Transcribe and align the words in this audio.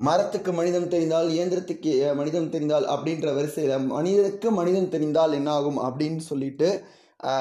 மரத்துக்கு 0.00 0.52
மனிதம் 0.52 0.88
தெரிந்தால் 0.88 1.28
இயந்திரத்துக்கு 1.28 2.14
மனிதம் 2.14 2.50
தெரிந்தால் 2.50 2.84
அப்படின்ற 2.86 3.34
வரிசையில் 3.34 3.86
மனிதனுக்கு 3.86 4.50
மனிதம் 4.50 4.88
தெரிந்தால் 4.88 5.32
என்ன 5.32 5.52
ஆகும் 5.52 5.78
அப்படின்னு 5.78 6.16
சொல்லிட்டு 6.16 6.84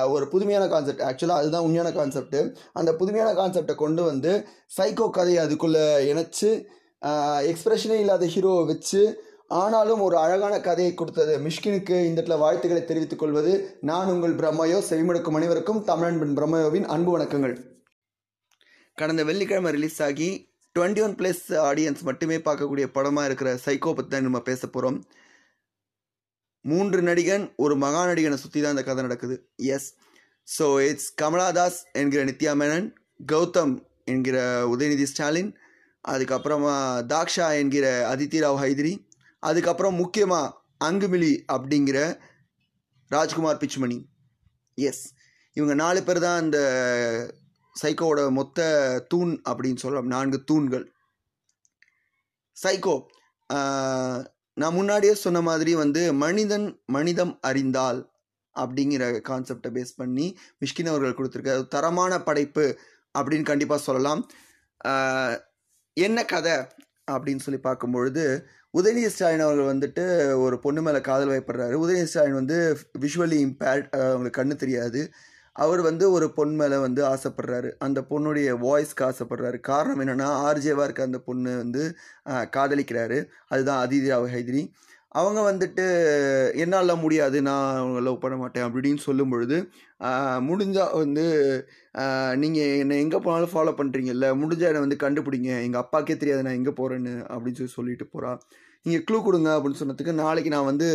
ஒரு 0.10 0.28
புதுமையான 0.28 0.68
கான்செப்ட் 0.68 1.02
ஆக்சுவலாக 1.02 1.42
அதுதான் 1.42 1.62
உண்மையான 1.62 1.90
கான்செப்ட்டு 1.90 2.56
அந்த 2.74 2.96
புதுமையான 2.96 3.32
கான்செப்டை 3.34 3.76
கொண்டு 3.76 4.04
வந்து 4.04 4.48
சைக்கோ 4.78 5.10
கதையை 5.10 5.44
அதுக்குள்ளே 5.44 6.14
இணைச்சு 6.14 6.66
எக்ஸ்பிரஷனே 7.52 8.00
இல்லாத 8.00 8.26
ஹீரோவை 8.26 8.66
வச்சு 8.66 9.26
ஆனாலும் 9.48 10.02
ஒரு 10.02 10.18
அழகான 10.18 10.60
கதையை 10.60 10.94
கொடுத்தது. 10.94 11.40
மிஷ்கினுக்கு 11.40 12.06
இந்த 12.06 12.22
இடத்துல 12.22 12.38
வாழ்த்துக்களை 12.38 12.86
தெரிவித்துக் 12.86 13.20
கொள்வது 13.20 13.78
நான் 13.82 14.08
உங்கள் 14.08 14.36
பிரம்மயோ 14.36 14.80
செவிமடுக்கும் 14.90 15.34
அனைவருக்கும் 15.34 15.86
தமிழன்பன் 15.86 16.36
பிரம்மையோவின் 16.40 16.86
அன்பு 16.86 17.18
வணக்கங்கள். 17.18 17.56
கடந்த 18.94 19.24
வெள்ளிக்கிழமை 19.24 19.72
ரிலீஸ் 19.72 20.02
ஆகி 20.02 20.47
டுவெண்ட்டி 20.76 21.02
ஒன் 21.04 21.16
ப்ளஸ் 21.20 21.44
ஆடியன்ஸ் 21.70 22.02
மட்டுமே 22.04 22.38
பார்க்கக்கூடிய 22.38 22.86
படமாக 22.96 23.28
இருக்கிற 23.30 23.50
சைக்கோ 23.66 23.92
பற்றி 23.94 24.10
தான் 24.10 24.28
நம்ம 24.28 24.40
பேச 24.50 24.62
போகிறோம் 24.68 24.98
மூன்று 26.66 27.00
நடிகன் 27.02 27.46
ஒரு 27.56 27.76
மகா 27.76 28.02
நடிகனை 28.06 28.38
சுற்றி 28.42 28.60
தான் 28.62 28.76
இந்த 28.76 28.84
கதை 28.84 29.04
நடக்குது. 29.04 29.36
எஸ் 29.76 29.88
ஸோ 30.48 30.66
இட்ஸ் 30.90 31.10
கமலாதாஸ் 31.22 31.80
என்கிற 32.00 32.22
நித்யா 32.24 32.54
மேனன் 32.62 32.88
கௌதம் 33.32 33.74
என்கிற 34.06 34.38
உதயநிதி 34.74 35.08
ஸ்டாலின் 35.12 35.52
அதுக்கப்புறமா 36.06 36.76
தாக்ஷா 37.14 37.48
என்கிற 37.62 37.86
அதித்தி 38.14 38.40
ராவ் 38.44 38.62
ஹைதிரி 38.64 38.94
அதுக்கப்புறம் 39.44 40.00
முக்கியமாக 40.02 40.54
அங்குமிலி 40.88 41.34
அப்படிங்கிற 41.54 42.00
ராஜ்குமார் 43.12 43.62
பிச்மணி. 43.64 43.98
எஸ் 44.78 45.04
இவங்க 45.58 45.74
நாலு 45.84 46.00
பேர் 46.04 46.20
தான் 46.20 46.40
அந்த 46.44 46.58
சைக்கோவோட 47.82 48.22
மொத்த 48.38 48.60
தூண் 49.12 49.34
அப்படின்னு 49.50 49.82
சொல்லலாம் 49.84 50.12
நான்கு 50.14 50.40
தூண்கள். 50.50 50.86
சைக்கோ 52.58 52.96
நான் 54.58 54.78
முன்னாடியே 54.78 55.16
சொன்ன 55.24 55.40
மாதிரி 55.48 55.72
வந்து 55.82 56.02
மனிதன் 56.24 56.68
மனிதம் 56.96 57.34
அறிந்தால் 57.50 58.00
அப்படிங்கிற 58.56 59.04
கான்செப்டை 59.30 59.70
பேஸ் 59.76 59.98
பண்ணி 60.02 60.28
மிஷ்கின் 60.62 60.92
அவர்கள் 60.92 61.18
கொடுத்துருக்காரு. 61.18 61.64
தரமான 61.76 62.14
படைப்பு 62.28 62.66
அப்படின்னு 63.18 63.50
கண்டிப்பாக 63.52 63.82
சொல்லலாம். 63.88 64.22
என்ன 65.98 66.20
கதை 66.34 66.56
அப்படின்னு 67.14 67.44
சொல்லி 67.46 67.60
பார்க்கும்பொழுது 67.68 68.24
உதயநிதி 68.78 69.10
ஸ்டாலின் 69.14 69.46
அவர்கள் 69.46 69.72
வந்துட்டு 69.74 70.04
ஒரு 70.46 70.56
பொண்ணு 70.64 70.82
மேலே 70.86 71.00
காதல் 71.08 71.32
வயப்படுறாரு. 71.32 71.76
உதயநிதி 71.84 72.10
ஸ்டாலின் 72.12 72.40
வந்து 72.42 72.58
விஷுவலி 73.04 73.38
இம்பேர்ட் 73.46 73.88
அவங்களுக்கு 74.02 74.40
கண்ணு 74.42 74.56
தெரியாது. 74.64 75.02
அவர் 75.64 75.82
வந்து 75.90 76.06
ஒரு 76.16 76.28
பொண்ணு 76.38 76.56
மேலே 76.62 76.78
வந்து 76.86 77.02
ஆசைப்படுறாரு. 77.14 77.70
அந்த 77.86 78.00
பொண்ணுடைய 78.10 78.50
வாய்ஸ்க்கு 78.66 79.04
ஆசைப்படுறாரு. 79.10 79.60
காரணம் 79.70 80.02
என்னென்னா 80.04 80.28
ஆர்ஜேவாக 80.50 80.88
இருக்க 80.88 81.10
அந்த 81.10 81.20
பொண்ணு 81.30 81.54
வந்து 81.64 81.84
காதலிக்கிறாரு. 82.58 83.20
அதுதான் 83.54 83.82
அதிதி 83.86 84.12
ஹைதிரி. 84.36 84.64
அவங்க 85.18 85.42
வந்துட்டு 85.50 85.84
என்னால் 86.64 87.02
முடியாது 87.04 87.38
நான் 87.48 87.78
அவங்க 87.82 88.00
லவ் 88.08 88.24
பண்ண 88.24 88.36
மாட்டேன் 88.42 88.66
அப்படின்னு 88.66 89.02
சொல்லும் 89.06 89.32
பொழுது 89.34 89.58
முடிஞ்சால் 90.48 90.96
வந்து 91.04 91.26
நீங்கள் 92.42 92.74
என்னை 92.82 92.96
எங்கே 93.04 93.20
போனாலும் 93.26 93.54
ஃபாலோ 93.54 93.74
பண்ணுறீங்கல்ல 93.80 94.28
முடிஞ்சால் 94.42 94.72
என்னை 94.72 94.84
வந்து 94.86 95.04
கண்டுபிடிங்க. 95.06 95.52
எங்கள் 95.68 95.84
அப்பாக்கே 95.84 96.18
தெரியாது 96.22 96.46
நான் 96.48 96.60
எங்கே 96.62 96.74
போகிறேன்னு 96.80 97.14
அப்படின்னு 97.34 97.60
சொல்லி 97.62 97.78
சொல்லிட்டு 97.78 98.08
போகிறா 98.14 98.32
நீங்கள் 98.88 99.06
க்ளூ 99.08 99.18
கொடுங்க 99.24 99.50
அப்படின்னு 99.56 99.80
சொன்னதுக்கு 99.82 100.14
நாளைக்கு 100.24 100.50
நான் 100.56 100.70
வந்து 100.72 100.88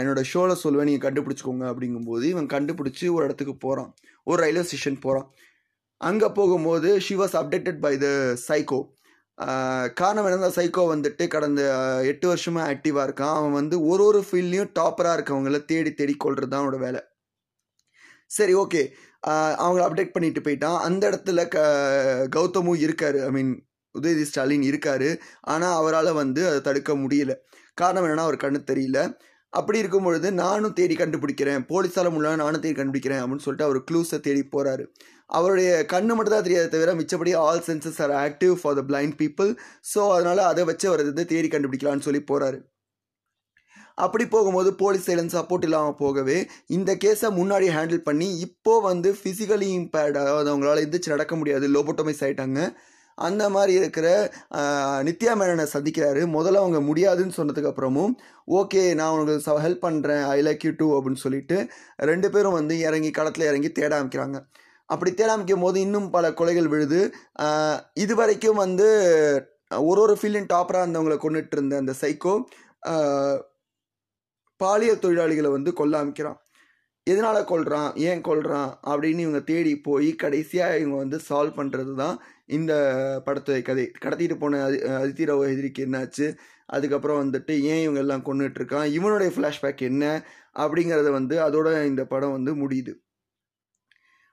என்னோடய 0.00 0.28
ஷோவில் 0.32 0.62
சொல்லுவேன். 0.64 0.88
நீங்கள் 0.90 1.06
கண்டுபிடிச்சிக்கோங்க 1.06 1.66
அப்படிங்கும்போது 1.72 2.24
இவன் 2.34 2.48
கண்டுபிடிச்சி 2.54 3.06
ஒரு 3.16 3.26
இடத்துக்கு 3.28 3.54
போகிறான் 3.66 3.90
ஒரு 4.30 4.38
ரயில்வே 4.44 4.64
ஸ்டேஷன் 4.68 5.04
போகிறான் 5.06 5.28
அங்கே 6.08 6.28
போகும்போது 6.38 6.88
she 7.06 7.14
was 7.20 7.36
updated 7.40 7.80
by 7.84 7.94
the 8.04 8.08
psycho 8.48 8.80
காரணம் 10.00 10.26
என்ன 10.28 10.48
சைக்கோ 10.56 10.82
வந்துட்டு 10.92 11.24
கடந்த 11.34 11.60
எட்டு 12.10 12.26
வருஷமாக 12.30 12.70
ஆக்டிவாக 12.72 13.06
இருக்கான். 13.08 13.36
அவன் 13.38 13.54
வந்து 13.58 13.76
ஒரு 13.90 14.02
ஒரு 14.08 14.20
ஃபீல்ட்லேயும் 14.28 14.72
டாப்பராக 14.78 15.16
இருக்கவங்கள 15.18 15.58
தேடி 15.70 15.90
தேடி 16.00 16.14
கொள்வது 16.24 16.48
தான் 16.48 16.60
அவனோட 16.62 16.78
வேலை. 16.86 17.00
சரி 18.36 18.54
ஓகே 18.62 18.82
அவங்கள 19.62 19.82
அப்டேட் 19.86 20.14
பண்ணிட்டு 20.16 20.40
போயிட்டான். 20.46 20.78
அந்த 20.88 21.02
இடத்துல 21.10 21.40
க 21.54 21.58
கௌதமும் 22.36 22.82
இருக்காரு. 22.86 23.18
ஐ 23.28 23.30
மீன் 23.36 23.52
உதயநிதி 23.94 24.26
ஸ்டாலின் 24.30 24.66
இருக்காரு. 24.70 25.10
ஆனால் 25.46 25.76
அவரால் 25.80 26.12
வந்து 26.12 26.42
அதை 26.48 26.60
தடுக்க 26.60 26.94
முடியல. 27.02 27.34
காரணம் 27.78 28.06
என்னன்னா 28.06 28.26
அவர் 28.28 28.42
கண்ணு 28.44 28.60
தெரியல. 28.70 28.98
அப்படி 29.52 29.78
இருக்கும் 29.78 30.06
பொழுது 30.06 30.28
நானும் 30.42 30.74
தேடி 30.74 30.96
கண்டுபிடிக்கிறேன். 30.96 31.62
போலீஸால் 31.70 32.12
முடியல 32.12 32.36
நானும் 32.42 32.64
தேடி 32.64 32.76
கண்டுபிடிக்கிறேன் 32.76 33.22
அப்படின்னு 33.22 33.46
சொல்லிட்டு 33.46 33.68
அவர் 33.68 33.78
க்ளூஸை 33.88 34.18
தேடி 34.20 34.42
போகிறாரு 34.52 34.84
அவருடைய 35.30 35.70
கண்ணு 35.92 36.12
மட்டும் 36.16 36.34
தான் 36.34 36.46
தெரியாத 36.46 36.70
தவிர 36.70 36.92
மிச்சப்படி 37.00 37.32
all 37.42 37.64
senses 37.66 38.00
are 38.04 38.14
active 38.22 38.54
for 38.60 38.76
the 38.78 38.82
blind 38.88 39.16
people 39.20 39.50
so 39.92 40.02
அதனால் 40.14 40.42
அதை 40.50 40.62
வச்சு 40.64 40.86
அவர் 40.88 41.02
வந்து 41.10 41.24
தேடி 41.32 41.48
கண்டுபிடிக்கலான்னு 41.48 42.06
சொல்லி 42.08 42.22
போகிறாரு 42.30 42.58
அப்படி 43.98 44.24
போகும்போது 44.26 44.70
போலீஸ் 44.74 45.06
சைலன்ஸ் 45.08 45.36
சப்போர்ட் 45.36 45.64
இல்லாமல் 45.64 45.96
போகவே 45.96 46.36
இந்த 46.68 46.90
கேஸை 46.94 47.28
முன்னாடி 47.38 47.66
ஹேண்டில் 47.68 48.06
பண்ணி 48.06 48.28
இப்போது 48.40 48.84
வந்து 48.86 49.08
ஃபிசிக்கலி 49.18 49.68
இம்பேர்ட் 49.78 50.16
அதாவது 50.16 50.50
அவங்களால 50.52 50.84
எந்திரிச்சு 50.84 51.14
நடக்க 51.14 51.34
முடியாது 51.36 51.66
லோபோட்டமைஸ் 51.68 52.22
ஆகிட்டாங்க 52.22 52.60
அந்த 53.28 53.44
மாதிரி 53.54 53.72
இருக்கிற 53.80 54.06
நித்யா 55.08 55.32
மேனனை 55.40 55.66
சந்திக்கிறாரு. 55.74 56.22
முதல்ல 56.36 56.62
அவங்க 56.62 56.80
முடியாதுன்னு 56.88 57.36
சொன்னதுக்கு 57.38 57.70
அப்புறமும் 57.70 58.14
ஓகே 58.58 58.82
நான் 58.98 59.14
உனக்கு 59.16 59.62
ஹெல்ப் 59.64 59.84
பண்ணுறேன் 59.86 60.24
ஐ 60.34 60.38
லைக் 60.46 60.64
யூ 60.66 60.72
டூ 60.80 60.88
அப்படின்னு 60.96 61.24
சொல்லிட்டு 61.24 61.56
ரெண்டு 62.10 62.30
பேரும் 62.34 62.58
வந்து 62.58 62.76
இறங்கி 62.88 63.10
களத்தில் 63.18 63.48
இறங்கி 63.50 63.70
தேட 63.78 63.92
ஆரம்பிக்கிறாங்க. 63.98 64.38
அப்படி 64.90 65.10
தேட 65.12 65.30
ஆரம்பிக்கும் 65.32 65.64
போது 65.66 65.78
இன்னும் 65.86 66.08
பல 66.16 66.30
கொலைகள் 66.38 66.70
விழுது. 66.72 67.00
இது 68.04 68.14
வரைக்கும் 68.20 68.60
வந்து 68.64 68.88
ஒரு 69.90 70.00
ஒரு 70.04 70.14
ஃபீல்டின் 70.20 70.50
டாப்பராக 70.52 70.84
இருந்தவங்களை 70.84 71.18
கொண்டுட்டு 71.24 71.56
இருந்த 71.56 71.74
அந்த 71.82 71.92
சைக்கோ 72.02 72.34
பாலியல் 74.60 75.02
தொழிலாளிகளை 75.02 75.50
வந்து 75.56 75.70
கொல்ல 75.80 75.98
ஆரம்பிக்கிறான். 75.98 76.38
எதனால் 77.06 77.48
கொள்கிறான் 77.50 77.90
ஏன் 78.08 78.22
கொள்கிறான் 78.28 78.70
அப்படின்னு 78.90 79.24
இவங்க 79.26 79.40
தேடி 79.50 79.72
போய் 79.88 80.08
கடைசியாக 80.22 80.78
இவங்க 80.78 80.96
வந்து 80.96 81.18
சால்வ் 81.28 81.58
பண்ணுறது 81.58 81.92
தான் 81.94 82.16
இந்த 82.56 82.72
படத்துடைய 83.26 83.62
கதை. 83.68 83.86
கடத்திட்டு 84.04 84.36
போன 84.38 84.60
அதி 84.66 84.78
அதித்திரவ 85.02 85.46
எதிரிக்கு 85.52 85.84
என்னாச்சு? 85.86 86.26
அதுக்கப்புறம் 86.76 87.20
வந்துட்டு 87.22 87.52
ஏன் 87.72 87.82
இவங்க 87.84 88.00
எல்லாம் 88.04 88.26
கொண்டுட்டு 88.28 88.58
இருக்கான் 88.60 88.88
இவனுடைய 88.98 89.30
ஃப்ளாஷ்பேக் 89.36 89.82
என்ன? 89.90 90.04
அப்படிங்கிறத 90.64 91.10
வந்து 91.18 91.36
அதோட 91.46 91.68
இந்த 91.90 92.02
படம் 92.12 92.36
வந்து 92.36 92.54
முடியுது. 92.62 92.92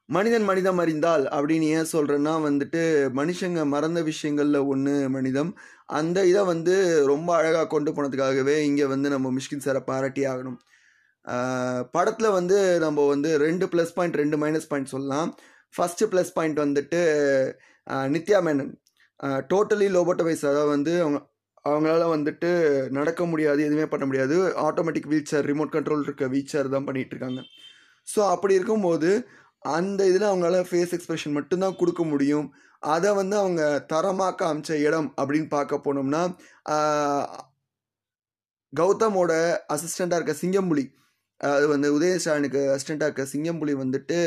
மனிதன் 0.09 0.45
மனிதம் 0.49 0.79
அறிந்தால் 0.81 1.23
அப்படின்னு 1.37 1.67
ஏன் 1.77 1.91
சொல்கிறேன்னா 1.93 2.33
வந்துட்டு 2.47 2.81
மனுஷங்க 3.19 3.61
மறந்த 3.73 3.99
விஷயங்களில் 4.01 4.59
ஒன்று 4.73 4.93
மனிதம். 5.15 5.51
அந்த 5.99 6.25
இதை 6.31 6.43
வந்து 6.53 6.75
ரொம்ப 7.11 7.29
அழகாக 7.39 7.67
கொண்டு 7.67 7.91
போனதுக்காகவே 7.91 8.55
இங்கே 8.69 8.85
வந்து 8.85 9.09
நம்ம 9.15 9.31
மிஷ்கின் 9.37 9.65
சாரை 9.65 9.81
பாராட்டி 9.89 10.23
ஆகணும். 10.31 10.59
படத்தில் 11.95 12.35
வந்து 12.39 12.57
நம்ம 12.85 13.05
வந்து 13.13 13.29
ரெண்டு 13.45 13.65
ப்ளஸ் 13.71 13.95
பாயிண்ட் 13.95 14.19
ரெண்டு 14.21 14.37
மைனஸ் 14.43 14.69
பாயிண்ட் 14.71 14.93
சொல்லலாம். 14.95 15.29
ஃபஸ்ட்டு 15.75 16.09
ப்ளஸ் 16.11 16.35
பாயிண்ட் 16.37 16.59
வந்துட்டு 16.65 16.99
நித்யா 18.13 18.39
மேனன். 18.47 18.71
டோட்டலி 19.51 19.87
லோபோட்டவைஸ் 19.97 20.43
அதாவது 20.51 20.71
வந்து 20.75 20.93
அவங்க 21.05 21.19
அவங்களால 21.69 22.03
வந்துட்டு 22.15 22.49
நடக்க 22.97 23.21
முடியாது 23.31 23.61
எதுவுமே 23.67 23.87
பண்ண 23.93 24.03
முடியாது. 24.09 24.35
Automatic 24.67 25.09
wheel 25.13 25.29
chair 25.31 25.49
remote 25.51 25.73
control 25.75 26.05
இருக்க 26.07 26.27
வீல் 26.33 26.51
சேர் 26.53 26.73
தான் 26.75 26.87
பண்ணிகிட்டு 26.87 27.13
இருக்காங்க. 27.15 27.41
ஸோ 28.07 28.19
அப்படி 28.33 28.53
இருக்கும்போது 28.59 29.09
அந்த 29.77 30.01
இதில் 30.11 30.29
அவங்களால 30.29 30.59
ஃபேஸ் 30.69 30.93
எக்ஸ்ப்ரெஷன் 30.97 31.35
மட்டும்தான் 31.37 31.77
கொடுக்க 31.81 32.01
முடியும். 32.11 32.47
அதை 32.95 33.09
வந்து 33.19 33.35
அவங்க 33.43 33.61
தரமாக 33.91 34.37
காமிச்ச 34.41 34.71
இடம் 34.87 35.09
அப்படின்னு 35.19 35.49
பார்க்க 35.55 35.85
போனோம்னா 35.87 36.21
கௌதமோட 38.73 39.33
அசிஸ்டண்ட்டாக 39.73 40.19
இருக்க 40.19 40.35
சிங்கம்புலி 40.43 40.85
அது 41.41 41.65
வந்து 41.69 41.87
உதயசாலனுக்கு 41.95 42.61
அசிஸ்டண்ட்டாக 42.69 43.07
இருக்க 43.09 43.23
சிங்கம்புலி 43.31 43.73
வந்துட்டு 43.79 44.17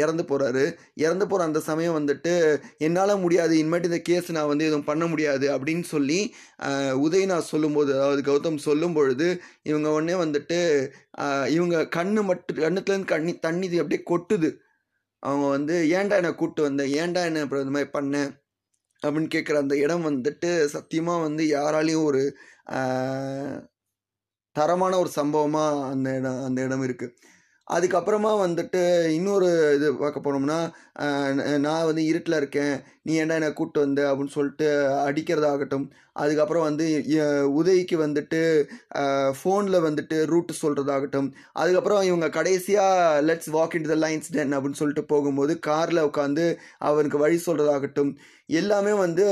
இறந்து 0.00 0.22
போகிறாரு 0.24 0.62
இறந்து 1.00 1.24
போகிற 1.26 1.46
அந்த 1.46 1.60
சமயம் 1.66 1.96
வந்துட்டு 1.96 2.32
என்னால் 2.80 3.14
முடியாது 3.22 3.54
இனிமேட்டு 3.58 3.90
இந்த 3.90 4.00
கேஸ் 4.06 4.28
நான் 4.32 4.50
வந்து 4.50 4.66
எதுவும் 4.66 4.86
பண்ண 4.86 5.06
முடியாது 5.08 5.46
அப்படின்னு 5.54 5.86
சொல்லி 5.90 6.18
ஆஹ், 6.66 6.94
உதய் 7.02 7.26
நான் 7.30 7.50
சொல்லும்போது 7.50 7.92
அதாவது 7.96 8.22
கௌதம் 8.28 8.64
சொல்லும் 8.64 8.94
பொழுது 8.94 9.28
இவங்க 9.64 9.88
உடனே 9.92 10.16
வந்துட்டு 10.20 10.60
இவங்க 11.52 11.76
கண்ணு 11.94 12.22
மட்டும் 12.26 12.60
கண்ணுத்துலேருந்து 12.60 13.12
கண்ணி 13.12 13.34
தண்ணி 13.40 13.66
இது 13.66 13.82
அப்படியே 13.82 14.02
கொட்டுது. 14.06 14.50
அவங்க 15.22 15.46
வந்து 15.50 15.74
ஏன்டா 15.94 16.16
என்னை 16.16 16.32
கூப்பிட்டு 16.34 16.66
வந்தேன் 16.66 16.90
ஏன்டா 16.98 17.20
என்ன 17.26 17.44
அப்புறம் 17.44 17.62
இந்த 17.62 17.74
மாதிரி 17.74 17.92
பண்ணேன் 17.94 18.30
அப்படின்னு 19.02 19.30
கேட்குற 19.32 19.56
அந்த 19.62 19.74
இடம் 19.80 20.06
வந்துட்டு 20.06 20.50
சத்தியமாக 20.72 21.24
வந்து 21.24 21.42
யாராலையும் 21.50 22.06
ஒரு 22.06 22.22
தரமான 24.56 24.98
ஒரு 24.98 25.10
சம்பவமாக 25.10 25.84
அந்த 25.84 26.08
இடம் 26.16 26.40
அந்த 26.44 26.58
இடம் 26.62 26.84
இருக்குது 26.84 27.14
அதுக்கப்புறமா 27.68 28.30
வந்துட்டு 28.42 28.80
இன்னொரு 29.16 29.46
இது 29.76 29.86
பார்க்க 30.00 30.24
போனோம்னா 30.24 30.58
நான் 31.64 31.86
வந்து 31.88 32.02
இருட்டில் 32.10 32.36
இருக்கேன். 32.40 32.74
நீ 33.06 33.12
ஏன்டா 33.20 33.36
என்னை 33.38 33.48
கூப்பிட்டு 33.52 33.84
வந்த? 33.84 34.00
அப்படின்னு 34.10 34.34
சொல்லிட்டு 34.36 34.66
அடிக்கிறதாகட்டும். 35.06 35.86
அதுக்கப்புறம் 36.22 36.66
வந்து 36.68 36.86
உதவிக்கு 37.60 37.96
வந்துட்டு 38.04 38.40
ஃபோனில் 39.38 39.78
வந்துட்டு 39.86 40.16
ரூட்டு 40.32 40.54
சொல்கிறதாகட்டும் 40.62 41.28
அதுக்கப்புறம் 41.62 42.02
இவங்க 42.10 42.28
கடைசியாக 42.38 43.22
let's 43.28 43.50
walk 43.56 43.76
in 43.78 43.90
the 43.92 43.96
lines 44.04 44.32
then 44.36 44.54
அப்படின்னு 44.56 44.80
சொல்லிட்டு 44.82 45.04
போகும்போது 45.14 45.54
காரில் 45.70 46.06
உட்காந்து 46.10 46.46
அவனுக்கு 46.90 47.18
வழி 47.24 47.40
சொல்கிறதாகட்டும் 47.48 48.12
எல்லாமே 48.60 48.92
வந்து 49.04 49.26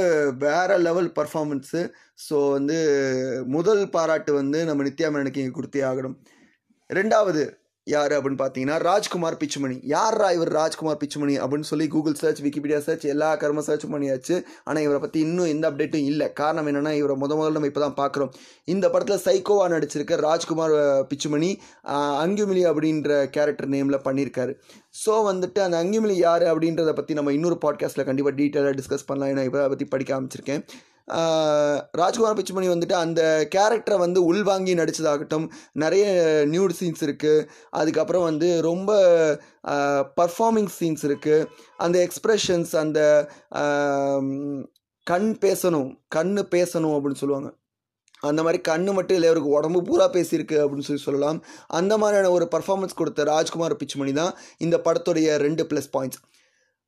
வேற 0.47 0.79
லெவல் 0.89 1.11
பர்ஃபார்மன்ஸு 1.19 1.83
ஸோ 2.27 2.37
வந்து 2.59 2.79
முதல் 3.57 3.83
பாராட்டு 3.97 4.33
வந்து 4.43 4.61
நம்ம 4.69 4.85
நித்யா 4.89 5.11
மேனனுக்கு 5.15 5.43
இங்கே 5.45 5.57
கொடுத்தே 5.59 5.83
ஆகணும். 5.91 6.17
ரெண்டாவது 6.91 7.43
யார் 7.87 8.13
அப்படின்னு 8.17 8.41
பார்த்தீங்கன்னா 8.41 8.77
ராஜ்குமார் 8.89 9.37
பிச்சுமணி. 9.41 9.77
யாரா 9.93 10.27
இவர் 10.37 10.51
ராஜ்குமார் 10.59 10.99
பிச்சுமணி 11.01 11.35
அப்படின்னு 11.43 11.69
சொல்லி 11.71 11.87
கூகுள் 11.95 12.19
சர்ச் 12.21 12.43
விக்கிபீடியா 12.45 12.79
சர்ச் 12.87 13.07
எல்லா 13.13 13.29
கரும 13.43 13.63
சர்ச் 13.69 13.87
பண்ணியாச்சு. 13.95 14.37
ஆனால் 14.69 14.85
இவரை 14.87 15.01
பற்றி 15.05 15.19
இன்னும் 15.27 15.51
எந்த 15.55 15.65
அப்டேட்டும் 15.71 16.07
இல்லை. 16.11 16.27
காரணம் 16.41 16.69
என்னென்னா 16.73 16.93
இவரை 17.01 17.17
முத 17.23 17.39
முதல்ல 17.41 17.57
நம்ம 17.59 17.71
இப்போ 17.71 17.83
தான் 17.87 17.99
பார்க்குறோம். 18.03 18.31
இந்த 18.75 18.89
படத்தில் 18.95 19.25
சைக்கோவா 19.27 19.67
நடிச்சிருக்க 19.75 20.21
ராஜ்குமார் 20.29 20.77
பிச்சுமணி 21.13 21.51
அங்குமிலி 22.25 22.63
அப்படின்ற 22.73 23.11
கேரக்டர் 23.37 23.73
நேமில் 23.75 24.05
பண்ணியிருக்காரு 24.07 24.55
ஸோ 25.03 25.13
வந்துட்டு 25.31 25.61
அந்த 25.67 25.77
அங்குமிலி 25.83 26.17
யார் 26.27 26.47
அப்படின்றத 26.53 26.91
பற்றி 26.97 27.13
நம்ம 27.21 27.33
இன்னொரு 27.39 27.59
பாட்காஸ்ட்டில் 27.67 28.09
கண்டிப்பாக 28.11 28.37
டீட்டெயிலாக 28.41 28.75
டிஸ்கஸ் 28.81 29.09
பண்ணலாம். 29.11 29.33
ஏன்னா 29.35 29.45
இவரை 29.51 29.69
பற்றி 29.75 29.89
படிக்க 29.95 30.11
ஆரம்பிச்சிருக்கேன். 30.17 30.65
ராஜ்குமார் 31.91 32.37
பிச்சுமணி 32.39 32.69
வந்துட்டு 32.73 32.93
அந்த 32.93 33.49
கேரக்டரை 33.55 33.99
வந்து 33.99 34.25
உள்வாங்கி 34.25 34.75
நடித்ததாகட்டும் 34.75 35.47
நிறைய 35.73 36.05
நியூட் 36.51 36.77
சீன்ஸ் 36.81 37.03
இருக்குது 37.03 37.47
அதுக்கப்புறம் 37.71 38.23
வந்து 38.23 38.61
ரொம்ப 38.63 38.93
பர்ஃபார்மிங் 40.21 40.71
சீன்ஸ் 40.81 41.05
இருக்குது 41.09 41.49
அந்த 41.77 42.09
எக்ஸ்ப்ரெஷன்ஸ் 42.09 42.77
அந்த 42.77 43.01
கண் 45.07 45.37
பேசணும் 45.41 45.91
கண் 46.09 46.39
பேசணும் 46.51 46.95
அப்படின்னு 46.97 47.21
சொல்லுவாங்க. 47.23 47.51
அந்த 48.21 48.43
மாதிரி 48.43 48.63
கண்ணு 48.69 48.93
மட்டும் 48.93 49.17
இல்லை 49.17 49.29
அவருக்கு 49.29 49.57
உடம்பு 49.57 49.83
பூரா 49.83 50.11
பேசியிருக்கு 50.11 50.57
அப்படின்னு 50.63 50.89
சொல்லி 50.89 51.03
சொல்லலாம். 51.03 51.45
அந்த 51.67 51.99
மாதிரியான 51.99 52.31
ஒரு 52.31 52.49
பர்ஃபார்மன்ஸ் 52.51 52.95
கொடுத்த 52.95 53.25
ராஜ்குமார் 53.25 53.75
பிச்சுமணி 53.81 54.13
தான் 54.13 54.35
இந்த 54.59 54.77
படத்துடைய 54.85 55.37
ரெண்டு 55.37 55.65
ப்ளஸ் 55.65 55.91
பாயிண்ட்ஸ் 55.99 56.21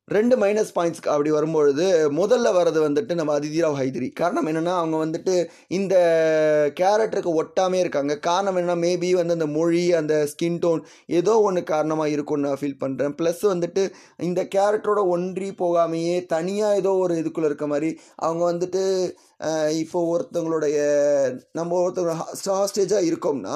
ரெண்டு 0.07 0.35
மைனஸ் 0.41 0.73
பாயிண்ட்ஸ்க்கு 0.73 1.11
அப்படி 1.13 1.29
வரும்பொழுது 1.35 1.85
முதல்ல 2.17 2.47
வர்றது 2.57 2.79
வந்துட்டு 2.85 3.13
நம்ம 3.19 3.31
அதிதிராவ் 3.39 3.77
ஹைதிரி. 3.79 4.07
காரணம் 4.19 4.47
என்னென்னா 4.49 4.73
அவங்க 4.81 4.97
வந்துட்டு 5.05 5.33
இந்த 5.77 5.95
கேரக்டருக்கு 6.79 7.31
ஒட்டாமே 7.41 7.77
இருக்காங்க. 7.83 8.13
காரணம் 8.27 8.57
என்னென்னா 8.57 8.75
மேபி 8.83 9.09
வந்து 9.19 9.33
அந்த 9.33 9.47
மொழி 9.55 9.81
அந்த 9.99 10.15
ஸ்கின் 10.31 10.59
டோன் 10.65 10.81
ஏதோ 11.19 11.33
ஒன்று 11.47 11.63
காரணமாக 11.63 12.13
இருக்கும்னு 12.15 12.47
நான் 12.47 12.61
ஃபீல் 12.61 12.81
பண்ணுறேன் 12.83 13.15
ப்ளஸ் 13.21 13.41
வந்துட்டு 13.53 13.85
இந்த 14.19 14.43
கேரக்டரோட 14.55 15.03
ஒன்றி 15.15 15.49
போகாமையே 15.63 16.25
தனியாக 16.25 16.75
ஏதோ 16.75 16.93
ஒரு 17.05 17.15
இதுக்குள்ளே 17.23 17.49
இருக்க 17.51 17.67
மாதிரி 17.67 17.89
அவங்க 18.15 18.43
வந்துட்டு 18.51 18.83
இப்போ 19.81 19.99
ஒருத்தவங்களுடைய 20.13 20.77
நம்ம 21.51 21.81
ஒருத்தவங்க 21.81 22.17
ஹாஸ்டேஜாக 22.59 23.09
இருக்கோம்னா 23.09 23.55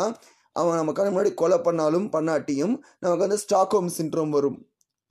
அவன் 0.56 0.80
நமக்கு 0.82 1.12
முன்னாடி 1.12 1.34
கொலை 1.34 1.60
பண்ணாலும் 1.60 2.10
பண்ணாட்டியும் 2.18 2.76
நமக்கு 3.00 3.26
வந்து 3.28 3.42
ஸ்டாக்ஹோம் 3.46 3.96
சின்ட்ரோம் 4.00 4.30
வரும். 4.30 4.60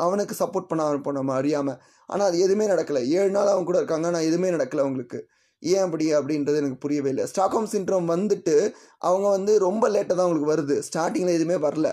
அவனுக்கு 0.04 0.34
சப்போர்ட் 0.42 0.70
பண்ண 0.70 0.82
ஆரம்பிப்போம். 0.88 1.18
நம்ம 1.20 1.34
அறியாமல் 1.40 1.78
ஆனால் 2.12 2.28
அது 2.30 2.38
எதுவுமே 2.46 2.66
நடக்கலை. 2.72 3.02
ஏழு 3.18 3.30
நாள் 3.36 3.52
அவங்க 3.52 3.68
கூட 3.70 3.78
இருக்காங்க. 3.82 4.06
ஆனால் 4.10 4.26
எதுவுமே 4.28 4.50
நடக்கலை 4.56 4.82
அவங்களுக்கு. 4.84 5.20
ஏன் 5.62 5.84
அப்படி? 5.86 6.06
அப்படின்றது 6.18 6.60
எனக்கு 6.62 6.78
புரியவே 6.84 7.10
இல்லை. 7.14 7.24
ஸ்டாக்ஹோம் 7.32 7.70
சின்ட்ரோம் 7.72 8.10
வந்துட்டு 8.14 8.54
அவங்க 9.08 9.26
வந்து 9.36 9.52
ரொம்ப 9.58 9.84
லேட்டாக 9.94 10.16
தான் 10.18 10.26
அவங்களுக்கு 10.26 10.52
வருது. 10.54 10.76
ஸ்டார்டிங்கில் 10.88 11.38
எதுவுமே 11.38 11.56
வரல. 11.66 11.88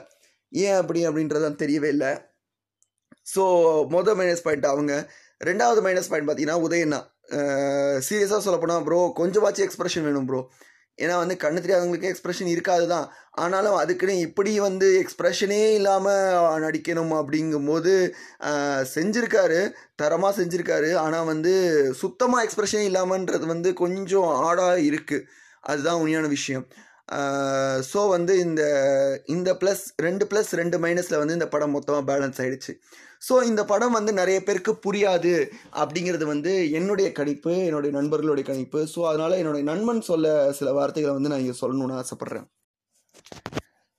ஏன் 0.51 0.77
அப்படி? 0.81 1.01
அப்படின்றது 1.09 1.51
தெரியவே 1.63 1.89
இல்லை. 1.95 2.11
ஸோ 3.35 3.43
மொதல் 3.95 4.17
மைனஸ் 4.21 4.45
பாயிண்ட் 4.47 4.67
அவங்க. 4.73 4.93
ரெண்டாவது 5.49 5.79
மைனஸ் 5.85 6.09
பாயிண்ட் 6.11 6.27
பார்த்தீங்கன்னா 6.29 6.59
உதயண்ணா. 6.67 6.99
சீரியஸாக 8.07 8.41
சொல்லப்போனால் 8.45 8.83
ப்ரோ 8.87 8.99
கொஞ்சமாச்சும் 9.19 9.65
எக்ஸ்ப்ரெஷன் 9.67 10.05
வேணும் 10.07 10.27
ப்ரோ 10.29 10.39
ஏன்னா 10.99 11.15
வந்து 11.21 11.35
கண்ணு 11.43 11.61
தெரியாதவங்களுக்கு 11.63 12.11
எக்ஸ்ப்ரெஷன் 12.11 12.51
இருக்காது 12.51 12.85
தான் 12.91 13.07
ஆனாலும் 13.43 13.77
அதுக்குன்னு 13.79 14.15
இப்படி 14.27 14.51
வந்து 14.67 14.87
எக்ஸ்ப்ரெஷனே 15.01 15.61
இல்லாமல் 15.79 16.61
நடிக்கணும் 16.65 17.13
அப்படிங்கும்போது 17.19 17.93
செஞ்சுருக்காரு. 18.95 19.59
தரமாக 20.01 20.33
செஞ்சுருக்காரு. 20.39 20.91
ஆனால் 21.03 21.29
வந்து 21.31 21.53
சுத்தமாக 22.01 22.45
எக்ஸ்பிரஷனே 22.47 22.85
இல்லாமன்றது 22.91 23.47
வந்து 23.53 23.71
கொஞ்சம் 23.83 24.31
ஆடாக 24.47 24.85
இருக்குது 24.89 25.27
அதுதான் 25.71 25.99
உண்மையான 26.01 26.29
விஷயம். 26.37 26.65
ஸோ 27.89 27.99
வந்து 28.15 28.33
இந்த 28.45 28.61
இந்த 29.35 29.49
ப்ளஸ் 29.61 29.83
ரெண்டு 30.05 30.25
ப்ளஸ் 30.31 30.51
ரெண்டு 30.61 30.77
மைனஸில் 30.85 31.21
வந்து 31.21 31.37
இந்த 31.37 31.47
படம் 31.53 31.75
மொத்தமாக 31.77 32.07
பேலன்ஸ் 32.11 32.39
ஆகிடுச்சு 32.41 32.73
ஸோ 33.27 33.35
இந்த 33.49 33.61
படம் 33.71 33.95
வந்து 33.97 34.11
நிறைய 34.21 34.39
பேருக்கு 34.47 34.73
புரியாது 34.85 35.33
அப்படிங்கிறது 35.81 36.25
வந்து 36.33 36.51
என்னுடைய 36.79 37.07
கணிப்பு 37.19 37.53
என்னுடைய 37.67 37.91
நண்பர்களுடைய 37.99 38.45
கணிப்பு. 38.49 38.79
ஸோ 38.93 38.99
அதனால் 39.11 39.39
என்னுடைய 39.41 39.65
நண்பன் 39.71 40.01
சொல்ல 40.09 40.33
சில 40.59 40.71
வார்த்தைகளை 40.79 41.13
வந்து 41.17 41.31
நான் 41.33 41.43
இங்கே 41.43 41.57
சொல்லணும்னு 41.61 41.99
ஆசைப்பட்றேன். 42.01 42.45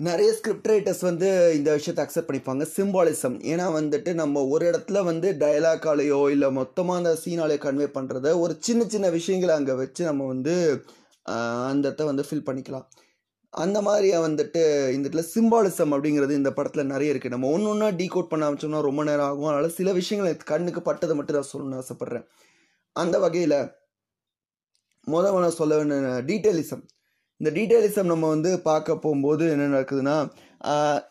நிறைய 0.01 0.31
ஸ்கிரிப்ட் 0.39 0.69
ரைட்டர்ஸ் 0.71 1.03
வந்து 1.09 1.29
இந்த 1.59 1.69
விஷயத்தை 1.77 2.03
அக்செப்ட் 2.05 2.29
பண்ணிப்பாங்க. 2.29 2.65
சிம்பாலிசம் 2.77 3.37
ஏன்னா 3.53 3.67
வந்துட்டு 3.79 4.11
நம்ம 4.21 4.43
ஒரு 4.55 4.65
இடத்துல 4.71 5.03
வந்து 5.11 5.29
டயலாக்காலேயோ 5.43 6.21
இல்லை 6.35 6.49
மொத்தமாக 6.59 7.01
அந்த 7.01 7.13
சீனாலேயோ 7.23 7.63
கன்வே 7.65 7.89
பண்ணுறத 7.97 8.35
ஒரு 8.43 8.57
சின்ன 8.67 8.89
சின்ன 8.95 9.11
விஷயங்களை 9.19 9.55
அங்கே 9.59 9.77
வச்சு 9.83 10.05
நம்ம 10.11 10.27
வந்து 10.33 10.55
அந்த 11.71 11.85
இடத்த 11.89 12.11
வந்து 12.11 12.27
ஃபில் 12.29 12.47
பண்ணிக்கலாம். 12.49 12.87
அந்த 13.65 13.79
மாதிரியாக 13.87 14.25
வந்துட்டு 14.27 14.63
இந்த 14.95 15.05
இடத்துல 15.07 15.23
சிம்பாலிசம் 15.35 15.93
அப்படிங்கிறது 15.95 16.33
இந்த 16.41 16.51
படத்தில் 16.57 16.91
நிறைய 16.93 17.13
இருக்குது 17.13 17.35
நம்ம 17.35 17.51
ஒன்று 17.55 17.71
ஒன்றா 17.73 17.89
டீகோட் 18.01 18.31
பண்ண 18.33 18.47
ஆரம்பிச்சோம்னா 18.47 18.81
ரொம்ப 18.89 19.03
நேரம் 19.09 19.29
ஆகும். 19.29 19.49
அதனால் 19.51 19.77
சில 19.79 19.93
விஷயங்கள் 20.01 20.31
எனக்கு 20.31 20.51
கண்ணுக்கு 20.53 20.81
பட்டதை 20.89 21.15
மட்டும் 21.19 21.39
நான் 21.39 21.53
சொல்லணும்னு 21.53 21.81
ஆசைப்பட்றேன். 21.83 22.27
அந்த 22.97 23.17
வகையில் 23.25 23.59
முதல் 25.07 25.45
நான் 25.47 25.59
சொல்ல 25.61 25.75
வேண்டிய 25.79 26.13
டீட்டெயிலிசம் 26.31 26.85
இந்த 27.41 27.51
டீட்டெயிலிசம் 27.57 28.11
நம்ம 28.11 28.29
வந்து 28.35 28.51
பார்க்க 28.69 28.95
போகும்போது 29.05 29.45
என்ன 29.55 29.65
நடக்குதுன்னா 29.73 30.15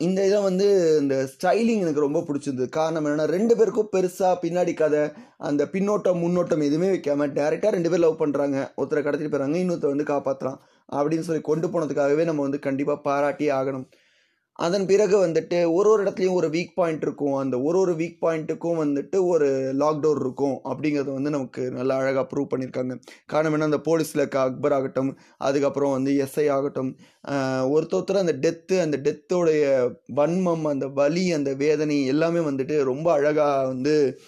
இந்த 0.05 0.19
இதை 0.29 0.39
வந்து 0.47 0.67
இந்த 1.01 1.15
ஸ்டைலிங் 1.33 1.83
எனக்கு 1.85 2.05
ரொம்ப 2.05 2.21
பிடிச்சிருந்தது. 2.27 2.69
காரணம் 2.77 3.05
என்னென்னா 3.05 3.27
ரெண்டு 3.35 3.53
பேருக்கும் 3.57 3.91
பெருசாக 3.95 4.39
பின்னாடி 4.43 4.73
கதை 4.79 5.03
அந்த 5.49 5.63
பின்னோட்டம் 5.73 6.21
முன்னோட்டம் 6.23 6.65
எதுவுமே 6.69 6.89
வைக்காமல் 6.93 7.35
டேரெக்டாக 7.37 7.75
ரெண்டு 7.77 7.91
பேர் 7.91 8.03
லவ் 8.05 8.21
பண்ணுறாங்க 8.23 8.57
ஒருத்தரை 8.79 9.03
கடத்திட்டு 9.03 9.33
போகிறாங்க 9.35 9.59
இன்னொருத்தர் 9.63 9.95
வந்து 9.95 10.11
காப்பாற்றுறான் 10.13 10.59
அப்படின்னு 10.91 11.27
சொல்லி 11.29 11.41
கொண்டு 11.41 11.67
போனதுக்காகவே 11.67 12.23
நம்ம 12.23 12.41
வந்து 12.41 12.59
கண்டிப்பாக 12.59 13.01
பாராட்டி 13.01 13.49
ஆகணும். 13.51 13.85
அதன் 14.59 14.85
பிறகு 14.85 15.27
வந்துட்டு 15.27 15.73
ஒரு 15.73 15.89
ஒரு 15.89 16.03
இடத்துலையும் 16.03 16.33
ஒரு 16.33 16.47
வீக் 16.47 16.71
பாயிண்ட் 16.75 17.01
இருக்கும். 17.01 17.33
அந்த 17.33 17.61
ஒரு 17.61 17.79
ஒரு 17.79 17.93
வீக் 17.93 18.17
பாயிண்ட்டுக்கும் 18.21 18.77
வந்துட்டு 18.83 19.27
ஒரு 19.27 19.47
லாக்டவுன் 19.79 20.19
இருக்கும் 20.19 20.59
அப்படிங்கிறது 20.63 21.13
வந்து 21.13 21.29
நமக்கு 21.29 21.71
நல்லா 21.71 21.95
அழகாக 21.95 22.25
ப்ரூவ் 22.29 22.47
பண்ணியிருக்காங்க. 22.55 22.99
காரணம் 23.25 23.51
என்ன? 23.51 23.65
அந்த 23.65 23.77
போலீஸில் 23.77 24.17
இருக்க 24.17 24.39
அக்பர் 24.39 24.73
ஆகட்டும் 24.73 25.17
அதுக்கப்புறம் 25.37 25.91
வந்து 25.91 26.27
எஸ்ஐ 26.27 26.49
ஆகட்டும் 26.49 26.97
ஆஹ் 27.27 27.65
ஒருத்தர் 27.75 28.17
அந்த 28.17 28.35
டெத்து 28.45 28.81
அந்த 28.81 28.97
டெத்தோடைய 29.03 29.63
வன்மம் 30.15 30.67
அந்த 30.67 30.87
வலி 30.87 31.31
அந்த 31.31 31.53
வேதனை 31.53 32.05
எல்லாமே 32.05 32.39
வந்துட்டு 32.39 32.83
ரொம்ப 32.83 33.11
அழகாக 33.11 33.67
வந்து 33.67 34.19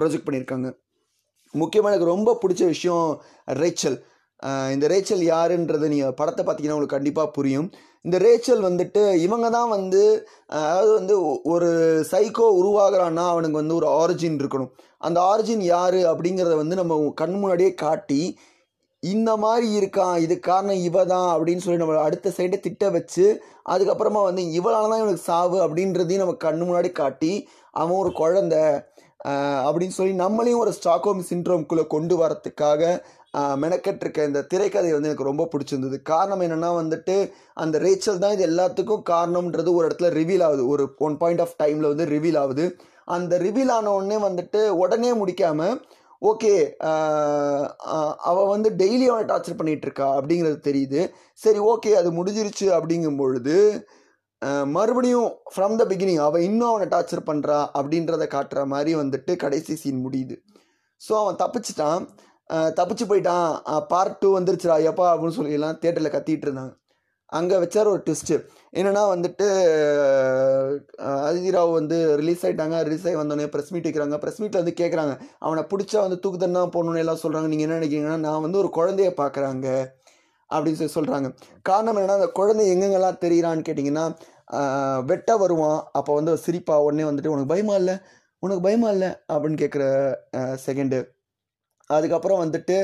ப்ரொஜெக்ட் 0.00 0.26
பண்ணியிருக்காங்க. 0.26 0.80
முக்கியமாக 1.54 1.94
எனக்கு 1.94 2.12
ரொம்ப 2.14 2.38
பிடிச்ச 2.42 2.66
விஷயம் 2.66 3.22
ரைச்சல். 3.52 3.98
இந்த 4.74 4.86
ரேச்சல் 4.92 5.24
யாருன்றது 5.32 5.86
நீங்கள் 5.92 6.16
படத்தை 6.20 6.42
பார்த்தீங்கன்னா 6.44 6.76
உங்களுக்கு 6.76 6.96
கண்டிப்பாக 6.96 7.30
புரியும். 7.36 7.68
இந்த 8.04 8.16
ரேச்சல் 8.26 8.62
வந்துட்டு 8.68 9.02
இவங்க 9.26 9.48
தான் 9.56 9.72
வந்து 9.74 10.02
அதாவது 10.60 10.92
வந்து 10.98 11.16
ஒரு 11.52 11.68
சைக்கோ 12.12 12.46
உருவாகிறான்னா 12.60 13.24
அவனுக்கு 13.32 13.60
வந்து 13.60 13.78
ஒரு 13.80 13.88
ஆரிஜின் 14.00 14.38
இருக்கணும். 14.40 14.72
அந்த 15.00 15.18
ஆரிஜின் 15.32 15.62
யார் 15.74 15.98
அப்படிங்கிறத 16.12 16.56
வந்து 16.62 16.80
நம்ம 16.80 16.98
கண் 17.20 17.36
முன்னாடியே 17.36 17.72
காட்டி 17.84 18.22
இந்த 19.02 19.30
மாதிரி 19.44 19.68
இருக்கான் 19.78 20.16
இது 20.24 20.34
காரணம் 20.40 20.82
இவ 20.88 20.98
தான் 21.04 21.30
அப்படின்னு 21.30 21.62
சொல்லி 21.62 21.80
நம்ம 21.80 22.02
அடுத்த 22.02 22.32
சைடை 22.36 22.58
திட்ட 22.60 22.90
வச்சு 22.96 23.24
அதுக்கப்புறமா 23.72 24.20
வந்து 24.28 24.42
இவளால் 24.58 24.90
தான் 24.90 25.02
இவனுக்கு 25.02 25.28
சாவு 25.30 25.56
அப்படின்றதையும் 25.64 26.22
நம்ம 26.24 26.36
கண்ணு 26.44 26.66
முன்னாடி 26.68 26.90
காட்டி 26.92 27.32
அவன் 27.74 28.00
ஒரு 28.02 28.10
குழந்த 28.20 28.56
அப்படின்னு 29.66 29.96
சொல்லி 29.96 30.14
நம்மளையும் 30.22 30.62
ஒரு 30.62 30.72
ஸ்டாக்ஹோம் 30.78 31.26
சின்ட்ரோம்குள்ளே 31.30 31.84
கொண்டு 31.86 32.14
வரத்துக்காக 32.22 32.82
மெனக்கெட்டிருக்க 33.62 34.26
இந்த 34.30 34.40
திரைக்கதை 34.52 34.90
வந்து 34.94 35.08
எனக்கு 35.10 35.28
ரொம்ப 35.30 35.44
பிடிச்சிருந்தது. 35.52 35.96
காரணம் 36.12 36.42
என்னென்னா 36.46 36.70
வந்துட்டு 36.80 37.16
அந்த 37.64 37.76
ரேச்சல் 37.86 38.22
தான் 38.24 38.34
இது 38.36 38.44
எல்லாத்துக்கும் 38.50 39.04
காரணம்ன்றது 39.12 39.70
ஒரு 39.78 39.84
இடத்துல 39.88 40.10
ரிவீல் 40.20 40.44
ஆகுது. 40.48 40.64
ஒரு 40.72 40.84
ஒன் 41.06 41.16
பாயிண்ட் 41.22 41.42
ஆஃப் 41.44 41.56
டைமில் 41.62 41.90
வந்து 41.92 42.06
ரிவீல் 42.14 42.38
ஆகுது. 42.42 42.66
அந்த 43.16 43.38
ரிவீல் 43.46 43.72
ஆன 43.76 43.92
உடனே 43.98 44.18
வந்துட்டு 44.28 44.60
உடனே 44.82 45.12
முடிக்காமல் 45.22 45.76
ஓகே 46.30 46.52
அவள் 48.30 48.50
வந்து 48.52 48.68
டெய்லி 48.80 49.06
அவனை 49.12 49.24
டார்ச்சர் 49.30 49.56
பண்ணிகிட்ருக்கா 49.60 50.06
இருக்கா 50.06 50.18
அப்படிங்கிறது 50.18 50.58
தெரியுது. 50.68 51.00
சரி 51.44 51.60
ஓகே 51.72 51.90
அது 52.00 52.10
முடிஞ்சிருச்சு 52.18 52.66
அப்படிங்கும் 52.76 53.18
பொழுது 53.22 53.56
மறுபடியும் 54.76 55.28
ஃப்ரம் 55.52 55.74
த 55.80 55.84
பிகினிங் 55.90 56.22
அவள் 56.26 56.44
இன்னும் 56.48 56.70
அவனை 56.70 56.86
டார்ச்சர் 56.94 57.28
பண்ணுறா 57.30 57.58
அப்படின்றத 57.78 58.24
காட்டுற 58.34 58.60
மாதிரி 58.74 58.92
வந்துட்டு 59.00 59.32
கடைசி 59.42 59.74
சீன் 59.82 60.00
முடியுது. 60.06 60.36
ஸோ 61.00 61.12
அவன் 61.22 61.40
தப்பிச்சிட்டான். 61.42 62.02
தப்பிச்சு 62.76 63.04
போயிட்டான். 63.08 63.46
பார்ட் 63.88 64.18
டூ 64.18 64.38
வந்துருச்சுடா 64.38 64.76
எப்பா 64.90 65.06
அப்படின்னு 65.12 65.38
சொல்லிலாம் 65.38 65.78
தேட்டரில் 65.82 66.14
கத்திட்டு 66.14 66.46
இருந்தாங்க. 66.48 66.72
அங்கே 67.32 67.56
வச்சார் 67.56 67.88
ஒரு 67.88 68.02
ட்விஸ்ட்டு 68.06 68.36
என்னென்னா 68.72 69.02
வந்துட்டு 69.12 69.46
அஹ், 71.02 71.22
அதிதி 71.26 71.50
ராவ் 71.50 71.70
வந்து 71.72 72.16
ரிலீஸ் 72.16 72.44
ஆகிட்டாங்க 72.46 72.82
ரிலீஸ் 72.82 73.06
ஆகி 73.06 73.16
வந்தோடனே 73.16 73.46
ப்ரெஸ் 73.52 73.70
மீட் 73.70 73.86
வைக்கிறாங்க. 73.88 74.16
ப்ரெஸ் 74.22 74.40
மீட்டில் 74.40 74.62
வந்து 74.62 74.74
கேட்குறாங்க 74.80 75.14
அவனை 75.38 75.62
பிடிச்சா 75.70 75.98
வந்து 76.00 76.18
தூக்கு 76.18 76.38
தண்டனை 76.38 77.00
எல்லாம் 77.00 77.22
சொல்கிறாங்க 77.24 77.48
நீங்கள் 77.48 77.66
என்ன 77.68 77.78
நினைக்கிறீங்கன்னா 77.80 78.18
நான் 78.18 78.40
வந்து 78.40 78.58
ஒரு 78.58 78.70
குழந்தைய 78.78 79.10
பார்க்குறாங்க 79.18 79.66
அப்படின்னு 80.50 80.80
சொல்லி 80.80 80.96
சொல்கிறாங்க 80.96 81.28
காரணம் 81.62 81.96
என்னென்னா 81.96 82.18
அந்த 82.20 82.30
குழந்தை 82.32 82.64
எங்கெங்கெல்லாம் 82.72 83.20
தெரிகிறான்னு 83.20 83.66
கேட்டிங்கன்னா 83.68 84.04
வெட்ட 85.06 85.30
வருவான். 85.36 85.78
அப்போ 85.92 86.12
வந்து 86.14 86.32
சிரிப்பா 86.38 86.76
உடனே 86.86 87.04
வந்துட்டு 87.04 87.28
உனக்கு 87.28 87.52
பயமா 87.54 87.74
இல்லை? 87.74 87.94
உனக்கு 88.42 88.62
பயமா 88.62 88.88
இல்லை? 88.90 89.10
அப்படின்னு 89.32 89.60
கேட்குற 89.62 89.84
செகண்டு 90.64 90.98
அதுக்கப்புறம் 91.96 92.40
வந்துட்டு 92.42 92.76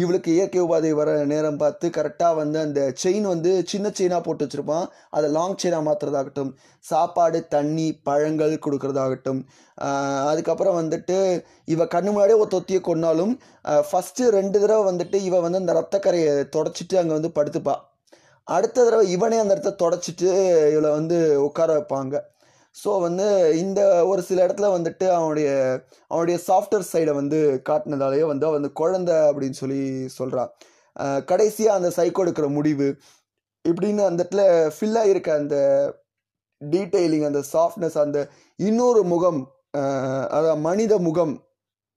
இவளுக்கு 0.00 0.30
இயற்கை 0.36 0.60
உபாதை 0.66 0.90
வர 1.00 1.10
நேரம் 1.32 1.58
பார்த்து 1.62 1.86
கரெக்டாக 1.96 2.38
வந்து 2.40 2.58
அந்த 2.66 2.80
செயின் 3.02 3.26
வந்து 3.32 3.50
சின்ன 3.72 3.86
செயினாக 3.98 4.20
போட்டு 4.26 4.44
வச்சுருப்பான். 4.46 4.86
அதை 5.16 5.30
லாங் 5.36 5.58
செயினாக 5.62 5.86
மாற்றுறதாகட்டும் 5.88 6.52
சாப்பாடு 6.90 7.40
தண்ணி 7.54 7.86
பழங்கள் 8.08 8.54
கொடுக்கறதாகட்டும். 8.66 9.40
அதுக்கப்புறம் 10.30 10.78
வந்துட்டு 10.80 11.18
இவ 11.74 11.84
கண்ணு 11.94 12.10
முன்னாடியே 12.12 12.38
ஒரு 12.44 12.50
தொத்தியை 12.56 12.80
கொண்டாலும் 12.90 13.34
ஃபஸ்ட்டு 13.88 14.30
ரெண்டு 14.38 14.56
தடவை 14.62 14.84
வந்துட்டு 14.90 15.18
இவ 15.28 15.40
வந்து 15.46 15.62
அந்த 15.62 15.74
ரத்தக்கரையை 15.80 16.32
தொடச்சிட்டு 16.56 16.96
அங்கே 17.02 17.16
வந்து 17.18 17.32
படுத்துப்பா. 17.38 17.76
அடுத்த 18.56 18.84
தடவை 18.84 19.04
இவனே 19.16 19.38
அந்த 19.42 19.54
இடத்த 19.54 19.76
தொடச்சிட்டு 19.84 20.28
இவளை 20.74 20.90
வந்து 20.98 21.16
உட்கார 21.46 21.70
வைப்பாங்க. 21.76 22.16
ஸோ 22.84 23.00
வந்து 23.00 23.26
இந்த 23.58 24.06
ஒரு 24.06 24.22
சில 24.22 24.46
இடத்துல 24.46 24.80
வந்துட்டு 24.80 25.08
அவனுடைய 25.08 25.48
அவனுடைய 26.08 26.40
சாஃப்ட்வேர் 26.46 26.90
சைடை 26.92 27.14
வந்து 27.14 27.62
காட்டினதாலேயே 27.68 28.26
வந்து 28.26 28.46
அவன் 28.46 28.72
வந்து 28.92 29.12
அப்படின்னு 29.12 29.50
சொல்லி 29.50 30.06
சொல்கிறான் 30.06 30.50
கடைசியாக 31.24 31.78
அந்த 31.82 31.88
சைக்கோ 31.96 32.24
எடுக்கிற 32.24 32.48
முடிவு 32.48 32.98
இப்படின்னு 33.68 34.06
அந்த 34.06 34.22
இடத்துல 34.22 34.70
ஃபில்லாக 34.70 35.08
இருக்க 35.08 35.34
அந்த 35.34 35.56
டீட்டெயிலிங் 36.60 37.26
அந்த 37.26 37.42
சாஃப்ட்னஸ் 37.52 37.98
அந்த 37.98 38.30
இன்னொரு 38.56 39.02
முகம் 39.02 39.54
அதாவது 40.28 40.56
மனித 40.60 40.98
முகம் 40.98 41.44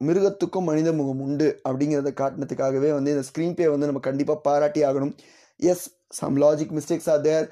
மிருகத்துக்கும் 0.02 0.64
மனித 0.64 0.92
முகம் 0.94 1.22
உண்டு 1.22 1.62
அப்படிங்கிறத 1.70 2.12
காட்டினதுக்காகவே 2.22 2.92
வந்து 2.94 3.12
இந்த 3.12 3.24
ஸ்க்ரீன் 3.30 3.56
பே 3.56 3.68
வந்து 3.68 3.86
நம்ம 3.86 4.00
கண்டிப்பாக 4.00 4.40
பாராட்டி 4.40 4.84
ஆகணும். 4.84 5.14
Yes 5.60 5.86
some 6.20 6.38
logic 6.44 6.76
mistakes 6.78 7.10
are 7.14 7.26
there 7.28 7.48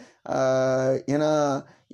ஏன்னா 1.15 1.31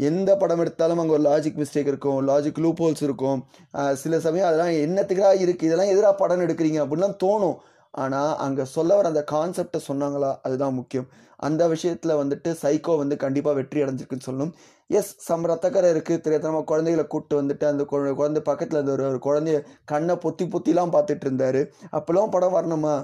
எந்த 0.10 0.29
படம் 0.41 0.62
எடுத்தாலும் 0.63 1.00
அங்கே 1.01 1.13
ஒரு 1.17 1.24
லாஜிக் 1.29 1.60
மிஸ்டேக் 1.62 1.89
இருக்கும் 1.91 2.20
லாஜிக் 2.29 2.62
லூப்ஹோல்ஸ் 2.65 3.03
இருக்கும். 3.08 3.39
Uh, 3.79 3.93
சில 4.03 4.20
சமயம் 4.20 4.48
அதெல்லாம் 4.50 4.75
என்னத்துக்காக 4.86 5.41
இருக்குது 5.43 5.67
இதெல்லாம் 5.70 5.91
எதிராக 5.93 6.15
படம் 6.22 6.43
எடுக்கிறீங்க 6.46 6.79
அப்படின்லாம் 6.84 7.20
தோணும். 7.24 7.58
ஆனால் 7.93 8.32
அங்கே 8.46 8.63
சொல்ல 8.75 8.96
வர 8.96 9.08
அந்த 9.13 9.24
கான்செப்டை 9.32 9.79
சொன்னாங்களா 9.88 10.32
அதுதான் 10.46 10.77
முக்கியம். 10.79 11.08
அந்த 11.48 11.63
விஷயத்தில் 11.74 12.20
வந்துட்டு 12.22 12.50
சைக்கோ 12.62 12.93
வந்து 13.01 13.15
கண்டிப்பாக 13.24 13.55
வெற்றி 13.60 13.84
அடைஞ்சிருக்குன்னு 13.84 14.27
சொல்லணும் 14.27 14.53
எஸ் 14.89 15.12
சம் 15.27 15.46
ரத்தக்கரை 15.51 15.89
இருக்குது 15.93 16.22
திரைத்தனமாக 16.25 16.65
குழந்தைகளை 16.72 17.05
கூப்பிட்டு 17.08 17.39
வந்துட்டு 17.41 17.65
அந்த 17.72 17.84
குழந்தை 17.91 18.13
குழந்தை 18.22 18.41
பக்கத்தில் 18.50 18.79
இருந்த 18.79 19.10
ஒரு 19.12 19.20
குழந்தைய 19.27 19.60
கண்ணை 19.91 20.15
பொத்தி 20.25 20.46
பொத்திலாம் 20.53 20.93
பார்த்துட்டு 20.96 21.27
இருந்தார். 21.27 21.62
அப்போல்லாம் 21.98 22.34
படம் 22.36 22.55
வரணுமா? 22.58 22.96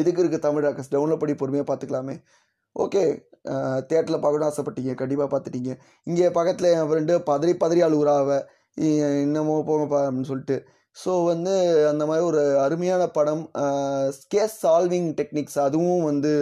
எதுக்கு 0.00 0.20
இருக்குது 0.22 0.46
தமிழ் 0.46 0.66
ஆக்கஸ் 0.70 0.92
டவுன்லோட் 0.94 1.22
பண்ணி 1.22 1.34
பொறுமையாக 1.40 1.68
பார்த்துக்கலாமே. 1.70 2.16
ஓகே 2.84 3.02
தேட்டரில் 3.90 4.22
பார்க்கணும் 4.24 4.48
ஆசைப்பட்டீங்க. 4.50 4.92
கண்டிப்பாக 5.00 5.30
பார்த்துட்டீங்க. 5.32 5.72
இங்கே 6.10 6.28
பக்கத்தில் 6.36 6.74
என் 6.76 6.88
ஃப்ரெண்டு 6.90 7.14
பதறி 7.30 7.54
பதறி 7.62 7.80
அழுகுறாவ 7.88 8.38
இன்னமோ 9.24 9.56
போங்கப்பா 9.70 9.98
அப்படின்னு 10.04 10.30
சொல்லிட்டு. 10.30 10.56
ஸோ 11.02 11.10
வந்து 11.30 11.52
அந்த 11.90 12.04
மாதிரி 12.08 12.24
ஒரு 12.30 12.40
அருமையான 12.62 13.02
படம் 13.16 13.42
கேஸ் 14.32 14.56
சால்விங் 14.64 15.10
டெக்னிக்ஸ் 15.18 15.58
அதுவும் 15.66 16.02
வந்து 16.08 16.32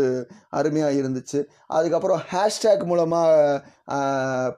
அருமையாக 0.59 0.99
இருந்துச்சு. 1.01 1.41
அதுக்கப்புறம் 1.77 2.23
ஹேஷ்டேக் 2.33 2.83
மூலமாக 2.93 3.61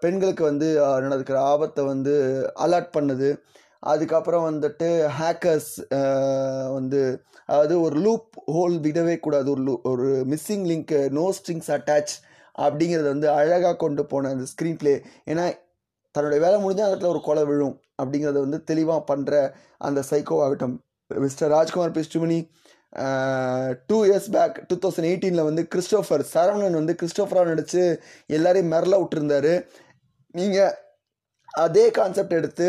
பெண்களுக்கு 0.05 0.45
வந்து 0.51 0.69
நடக்கிற 1.13 1.39
ஆபத்தை 1.53 1.85
வந்து 1.93 2.15
அலர்ட் 2.67 2.91
பண்ணுது. 2.97 3.31
அதுக்கப்புறம் 3.91 4.45
வந்துட்டு 4.49 4.89
ஹேக்கர்ஸ் 5.19 5.73
வந்து 6.77 7.01
அதாவது 7.49 7.75
ஒரு 7.87 7.97
லூப் 8.07 8.29
ஹோல் 8.55 8.77
விடவே 8.87 9.17
கூடாது. 9.25 9.49
ஒரு 9.55 9.63
லூ 9.69 9.75
ஒரு 9.93 10.09
missing 10.33 10.67
link 10.71 11.01
no 11.19 11.25
strings 11.39 11.71
attach 11.77 12.15
அப்படிங்கிறத 12.65 13.09
வந்து 13.15 13.29
அழகாக 13.39 13.77
கொண்டு 13.85 14.03
போன 14.13 14.31
அந்த 14.35 14.47
ஸ்க்ரீன் 14.53 14.79
பிளே 14.81 14.95
ஏன்னா 15.31 15.45
தன்னுடைய 16.15 16.41
வேலை 16.45 16.57
முடிஞ்சால் 16.63 16.87
அந்த 16.87 16.95
இடத்துல 16.95 17.13
ஒரு 17.15 17.23
கொலை 17.29 17.45
விழும் 17.51 17.77
அப்படிங்கிறத 18.03 18.41
வந்து 18.47 18.59
தெளிவாக 18.71 19.03
பண்ணுற 19.11 19.35
அந்த 19.89 20.01
சைக்கோ 20.11 20.37
ஆகட்டும். 20.45 20.75
Mister 21.11 21.53
Rajkumar 21.57 21.97
பிஸ்டுமணி 21.99 22.39
two 23.91 23.99
years 24.09 24.29
back 24.37 24.57
two 24.69 24.77
thousand 24.83 25.09
எயிட்டீனில் 25.11 25.49
வந்து 25.49 25.63
கிறிஸ்டோஃபர் 25.75 26.25
சரவணன் 26.35 26.79
வந்து 26.81 26.95
கிறிஸ்டோஃபராக 27.01 27.51
நடித்து 27.53 27.83
எல்லாரையும் 28.37 28.73
மிரள 28.73 28.95
விட்டுருந்தாரு. 29.03 29.55
நீங்கள் 30.35 30.75
அதே 31.65 31.85
கான்செப்ட் 31.99 32.39
எடுத்து 32.39 32.69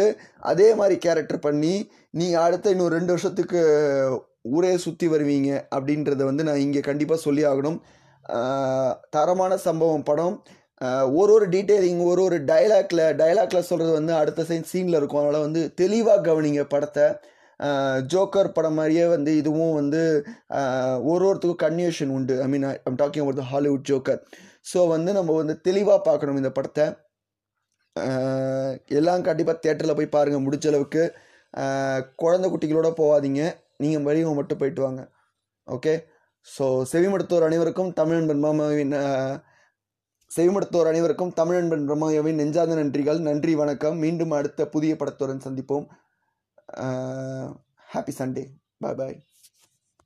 அதே 0.52 0.70
மாதிரி 0.80 0.96
கேரக்டர் 1.06 1.46
பண்ணி 1.48 1.74
நீங்கள் 2.20 2.44
அடுத்த 2.46 2.74
இன்னும் 2.74 2.94
ரெண்டு 2.96 3.14
வருஷத்துக்கு 3.14 3.60
ஊரே 4.56 4.72
சுற்றி 4.86 5.08
வருவீங்க 5.14 5.50
அப்படின்றத 5.76 6.24
வந்து 6.30 6.46
நான் 6.48 6.64
இங்கே 6.66 6.82
கண்டிப்பாக 6.88 7.20
சொல்லி 7.26 7.44
ஆகணும். 7.52 7.78
தரமான 9.16 9.54
சம்பவம் 9.68 10.08
படம். 10.10 10.36
ஒரு 11.20 11.32
ஒரு 11.36 11.46
டீட்டெயிலிங் 11.54 12.02
ஒரு 12.12 12.22
ஒரு 12.28 12.38
டைலாக்ல 12.50 13.02
டைலாக்ல 13.22 13.60
சொல்கிறது 13.68 13.94
வந்து 14.00 14.14
அடுத்த 14.22 14.46
சைன் 14.50 14.68
சீனில் 14.72 14.98
இருக்கும். 15.00 15.22
அதனால் 15.22 15.46
வந்து 15.48 15.62
தெளிவாக 15.82 16.24
கவனிங்க 16.30 16.64
படத்தை. 16.74 17.06
ஜோக்கர் 18.14 18.56
படம் 18.58 18.78
மாதிரியே 18.80 19.06
வந்து 19.16 19.32
இதுவும் 19.42 19.76
வந்து 19.80 20.02
ஒரு 21.12 21.24
ஒருத்துக்கும் 21.30 21.64
கன்யூஷன் 21.66 22.14
உண்டு. 22.18 22.36
I 22.46 22.48
mean 22.54 22.66
I'm 22.88 23.00
talking 23.02 23.24
about 23.26 23.42
Hollywood 23.54 23.88
Joker 23.92 24.22
so 24.72 24.80
வந்து 24.96 25.12
நம்ம 25.20 25.36
வந்து 25.42 25.56
தெளிவாக 25.68 26.00
பார்க்கணும் 26.10 26.40
இந்த 26.42 26.52
படத்தை. 26.58 26.86
எல்லாம் 29.00 29.26
கண்டிப்பாக 29.28 29.58
தேட்டரில் 29.64 29.98
போய் 30.00 30.16
பாருங்கள் 30.16 30.46
முடிச்ச 30.46 30.68
அளவுக்கு. 30.72 31.04
குழந்தை 32.22 32.48
குட்டிகளோட 32.50 32.90
போகாதீங்க. 33.02 33.42
நீங்கள் 33.84 34.06
வெளியவங்க 34.08 34.38
மட்டும் 34.40 34.62
போயிட்டு 34.62 34.82
வாங்க. 34.86 35.02
ஓகே 35.68 35.94
ஸோ 36.48 36.66
செவிமடுத்தோர் 36.92 37.48
அனைவருக்கும் 37.48 37.92
தமிழ் 38.00 38.40
மாமாவின் 38.46 38.96
செவிமடுத்தோர் 40.32 40.90
அனைவருக்கும் 40.92 41.34
தமிழன்பன் 41.40 41.86
பிரம்மாவின் 41.88 42.40
நெஞ்சார்ந்த 42.42 42.76
நன்றிகள். 42.80 43.20
நன்றி 43.28 43.54
வணக்கம். 43.56 43.98
மீண்டும் 44.04 44.34
அடுத்த 44.38 44.68
புதிய 44.76 44.94
படத்துடன் 45.02 45.46
சந்திப்போம். 45.48 45.86
ஹாப்பி 47.94 48.14
சண்டே 48.20 48.44
பாய் 48.84 48.98
பாய் 49.00 49.18